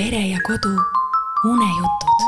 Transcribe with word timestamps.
pere 0.00 0.20
ja 0.28 0.38
kodu 0.46 0.68
unejutud. 1.44 2.20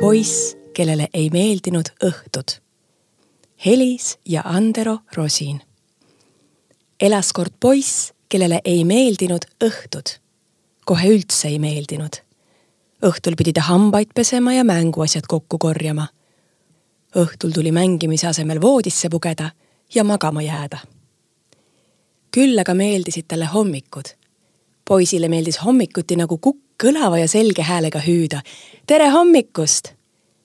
poiss, 0.00 0.56
kellele 0.74 1.08
ei 1.14 1.30
meeldinud 1.30 1.88
õhtud. 2.04 2.60
Helis 3.66 4.18
ja 4.28 4.42
Andero 4.44 4.98
Rosin. 5.16 5.60
elas 7.00 7.32
kord 7.32 7.52
poiss, 7.60 8.12
kellele 8.28 8.60
ei 8.64 8.84
meeldinud 8.84 9.48
õhtud. 9.64 10.18
kohe 10.84 11.08
üldse 11.08 11.48
ei 11.48 11.58
meeldinud. 11.58 12.22
õhtul 13.02 13.34
pidi 13.36 13.52
ta 13.52 13.60
hambaid 13.60 14.14
pesema 14.14 14.54
ja 14.54 14.64
mänguasjad 14.64 15.26
kokku 15.26 15.58
korjama 15.58 16.06
õhtul 17.16 17.50
tuli 17.50 17.72
mängimise 17.72 18.26
asemel 18.26 18.60
voodisse 18.60 19.08
pugeda 19.08 19.50
ja 19.94 20.04
magama 20.04 20.42
jääda. 20.42 20.78
küll 22.30 22.58
aga 22.58 22.74
meeldisid 22.74 23.26
talle 23.28 23.44
hommikud. 23.44 24.21
Poisile 24.92 25.28
meeldis 25.28 25.56
hommikuti 25.64 26.18
nagu 26.20 26.36
kukk 26.36 26.84
kõlava 26.84 27.16
ja 27.16 27.28
selge 27.28 27.64
häälega 27.64 28.00
hüüda. 28.04 28.42
tere 28.86 29.06
hommikust! 29.08 29.88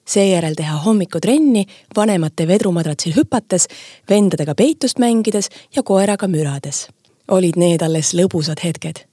seejärel 0.08 0.56
teha 0.56 0.78
hommikutrenni 0.86 1.66
vanemate 1.96 2.48
vedrumadratsil 2.48 3.12
hüpates, 3.18 3.68
vendadega 4.10 4.56
peitust 4.56 5.04
mängides 5.04 5.50
ja 5.76 5.84
koeraga 5.84 6.28
mürades. 6.28 6.88
olid 7.28 7.60
need 7.60 7.82
alles 7.82 8.14
lõbusad 8.14 8.64
hetked. 8.64 9.04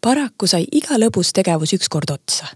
paraku 0.00 0.46
sai 0.46 0.62
iga 0.70 0.94
lõbus 0.94 1.34
tegevus 1.34 1.74
ükskord 1.74 2.14
otsa 2.14 2.46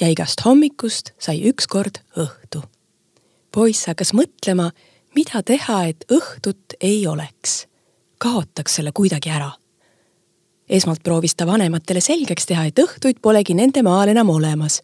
ja 0.00 0.08
igast 0.08 0.44
hommikust 0.44 1.12
sai 1.18 1.42
ükskord 1.50 1.98
õhtu 2.16 2.62
poiss 3.50 3.86
hakkas 3.90 4.14
mõtlema, 4.14 4.70
mida 5.16 5.42
teha, 5.42 5.84
et 5.84 6.04
õhtut 6.12 6.78
ei 6.80 7.06
oleks. 7.06 7.66
kaotaks 8.18 8.74
selle 8.74 8.92
kuidagi 8.92 9.30
ära. 9.30 9.50
Esmalt 10.68 11.02
proovis 11.02 11.34
ta 11.34 11.46
vanematele 11.46 12.00
selgeks 12.00 12.46
teha, 12.46 12.64
et 12.64 12.78
õhtuid 12.78 13.20
polegi 13.22 13.54
nende 13.54 13.82
maal 13.82 14.08
enam 14.08 14.30
olemas. 14.30 14.82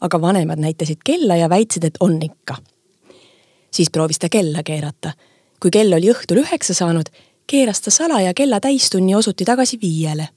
aga 0.00 0.20
vanemad 0.20 0.58
näitasid 0.58 1.02
kella 1.04 1.36
ja 1.36 1.48
väitsid, 1.48 1.84
et 1.84 1.96
on 2.00 2.22
ikka. 2.22 2.56
siis 3.70 3.90
proovis 3.90 4.18
ta 4.18 4.28
kella 4.28 4.62
keerata. 4.62 5.12
kui 5.62 5.70
kell 5.70 5.92
oli 5.92 6.10
õhtul 6.10 6.44
üheksa 6.44 6.74
saanud, 6.74 7.08
keeras 7.46 7.80
ta 7.80 7.90
salaja 7.90 8.34
kella 8.34 8.60
täistunni 8.60 9.14
osuti 9.14 9.44
tagasi 9.44 9.78
viiele. 9.82 10.28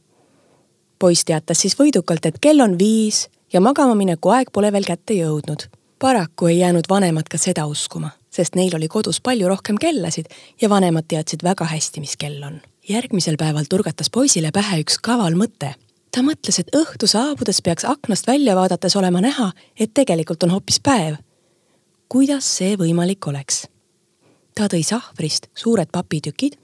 poiss 0.99 1.25
teatas 1.25 1.61
siis 1.61 1.79
võidukalt, 1.79 2.25
et 2.25 2.39
kell 2.41 2.61
on 2.61 2.79
viis 2.79 3.29
ja 3.53 3.61
magama 3.61 3.95
mineku 3.95 4.29
aeg 4.29 4.51
pole 4.51 4.71
veel 4.71 4.85
kätte 4.85 5.13
jõudnud 5.13 5.69
paraku 6.03 6.47
ei 6.47 6.59
jäänud 6.59 6.83
vanemad 6.89 7.23
ka 7.31 7.37
seda 7.37 7.63
uskuma, 7.65 8.09
sest 8.33 8.55
neil 8.55 8.75
oli 8.75 8.87
kodus 8.87 9.21
palju 9.21 9.47
rohkem 9.47 9.77
kellasid 9.79 10.29
ja 10.61 10.69
vanemad 10.69 11.05
teadsid 11.07 11.43
väga 11.43 11.65
hästi, 11.69 12.01
mis 12.01 12.17
kell 12.17 12.43
on. 12.43 12.61
järgmisel 12.89 13.37
päeval 13.37 13.65
turgatas 13.69 14.09
poisile 14.09 14.51
pähe 14.51 14.81
üks 14.81 14.97
kaval 15.01 15.37
mõte. 15.37 15.73
ta 16.11 16.21
mõtles, 16.21 16.59
et 16.59 16.75
õhtu 16.75 17.07
saabudes 17.07 17.61
peaks 17.61 17.85
aknast 17.85 18.27
välja 18.27 18.55
vaadates 18.55 18.95
olema 18.95 19.21
näha, 19.21 19.51
et 19.79 19.93
tegelikult 19.93 20.43
on 20.43 20.49
hoopis 20.49 20.79
päev. 20.79 21.15
kuidas 22.09 22.57
see 22.57 22.75
võimalik 22.75 23.27
oleks? 23.27 23.67
ta 24.55 24.67
tõi 24.67 24.83
sahvrist 24.83 25.47
suured 25.55 25.89
papitükid 25.91 26.57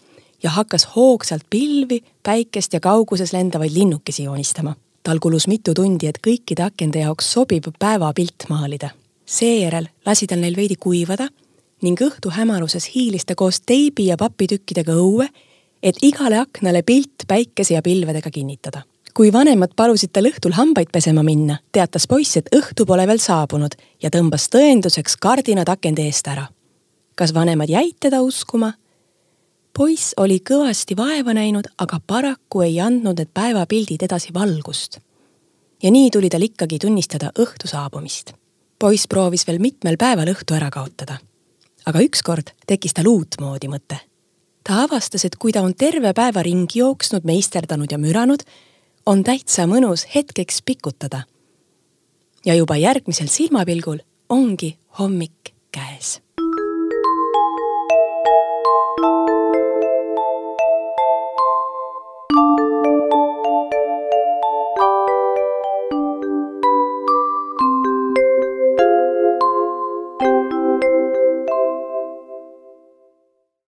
ja 0.44 0.50
hakkas 0.50 0.88
hoogsalt 0.96 1.44
pilvi, 1.50 2.04
päikest 2.24 2.74
ja 2.74 2.80
kauguses 2.80 3.34
lendavaid 3.34 3.72
linnukesi 3.72 4.24
joonistama. 4.24 4.76
tal 5.04 5.20
kulus 5.20 5.48
mitu 5.48 5.74
tundi, 5.74 6.08
et 6.08 6.18
kõikide 6.28 6.66
akende 6.66 7.00
jaoks 7.00 7.34
sobiv 7.34 7.70
päevapilt 7.80 8.50
maalida 8.50 8.90
seejärel 9.30 9.88
lasi 10.06 10.28
tal 10.28 10.42
neil 10.42 10.56
veidi 10.58 10.76
kuivada 10.76 11.28
ning 11.82 12.00
õhtu 12.02 12.32
hämaruses 12.34 12.90
hiilis 12.94 13.26
ta 13.26 13.36
koos 13.36 13.62
teibi 13.62 14.10
ja 14.10 14.18
papitükkidega 14.18 14.96
õue, 15.00 15.28
et 15.84 16.00
igale 16.04 16.40
aknale 16.42 16.84
pilt 16.84 17.28
päikese 17.28 17.74
ja 17.74 17.82
pilvedega 17.82 18.32
kinnitada. 18.32 18.82
kui 19.14 19.34
vanemad 19.34 19.74
palusid 19.76 20.14
tal 20.14 20.30
õhtul 20.30 20.54
hambaid 20.56 20.92
pesema 20.94 21.24
minna, 21.24 21.58
teatas 21.72 22.06
poiss, 22.08 22.38
et 22.38 22.50
õhtu 22.56 22.86
pole 22.86 23.08
veel 23.08 23.20
saabunud 23.20 23.76
ja 24.04 24.10
tõmbas 24.10 24.48
tõenduseks 24.54 25.18
kardinad 25.20 25.70
akende 25.70 26.02
eest 26.02 26.28
ära. 26.28 26.48
kas 27.16 27.34
vanemad 27.34 27.70
jäid 27.70 27.96
teda 28.00 28.22
uskuma? 28.22 28.74
poiss 29.78 30.14
oli 30.18 30.40
kõvasti 30.40 30.98
vaeva 30.98 31.34
näinud, 31.34 31.68
aga 31.78 32.00
paraku 32.08 32.62
ei 32.62 32.80
andnud 32.80 33.18
need 33.18 33.34
päevapildid 33.34 34.04
edasi 34.04 34.34
valgust. 34.34 35.00
ja 35.84 35.92
nii 35.92 36.12
tuli 36.12 36.30
tal 36.30 36.42
ikkagi 36.42 36.80
tunnistada 36.80 37.32
õhtu 37.40 37.68
saabumist 37.68 38.34
poiss 38.80 39.08
proovis 39.12 39.46
veel 39.48 39.60
mitmel 39.60 39.98
päeval 40.00 40.32
õhtu 40.32 40.56
ära 40.56 40.72
kaotada. 40.72 41.20
Aga 41.90 42.04
ükskord 42.06 42.54
tekkis 42.70 42.94
tal 42.98 43.10
uutmoodi 43.10 43.70
mõte. 43.72 44.00
ta 44.64 44.84
avastas, 44.84 45.26
et 45.26 45.36
kui 45.36 45.52
ta 45.52 45.64
on 45.66 45.74
terve 45.74 46.14
päeva 46.14 46.44
ringi 46.46 46.80
jooksnud, 46.80 47.26
meisterdanud 47.26 47.92
ja 47.92 47.98
müranud, 47.98 48.44
on 49.06 49.24
täitsa 49.24 49.66
mõnus 49.66 50.06
hetkeks 50.16 50.62
pikutada. 50.66 51.24
ja 52.46 52.56
juba 52.56 52.78
järgmisel 52.78 53.28
silmapilgul 53.28 54.00
ongi 54.30 54.78
hommik 55.00 55.54